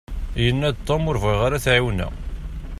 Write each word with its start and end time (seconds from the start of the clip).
Yanna-d 0.43 0.77
Tom 0.87 1.03
ur 1.11 1.17
yebɣi 1.17 1.35
ara 1.45 1.55
ad 1.57 1.63
t-ɛiwneɣ. 1.65 2.11